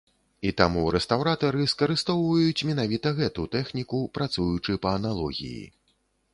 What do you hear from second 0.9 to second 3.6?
рэстаўратары скарыстоўваюць менавіта гэту